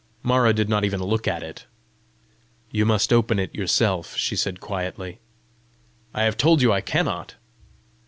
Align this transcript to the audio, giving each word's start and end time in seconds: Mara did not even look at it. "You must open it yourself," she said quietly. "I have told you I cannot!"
Mara 0.23 0.51
did 0.51 0.67
not 0.67 0.83
even 0.83 0.99
look 1.03 1.27
at 1.27 1.43
it. 1.43 1.67
"You 2.71 2.87
must 2.87 3.13
open 3.13 3.37
it 3.37 3.53
yourself," 3.53 4.17
she 4.17 4.35
said 4.35 4.59
quietly. 4.59 5.19
"I 6.11 6.23
have 6.23 6.37
told 6.37 6.59
you 6.63 6.73
I 6.73 6.81
cannot!" 6.81 7.35